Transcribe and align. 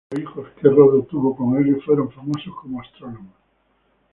Los 0.09 0.19
hijos 0.19 0.47
que 0.59 0.67
Rodo 0.67 1.03
tuvo 1.05 1.35
con 1.35 1.55
Helios 1.57 1.85
fueron 1.85 2.09
famosos 2.09 2.55
como 2.59 2.81
astrónomos. 2.81 3.35